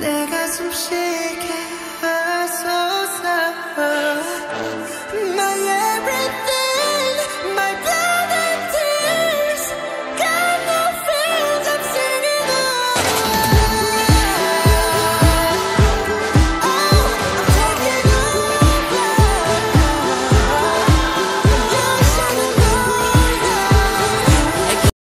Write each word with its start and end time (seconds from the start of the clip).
내가 0.00 0.46
숨쉬 0.48 1.17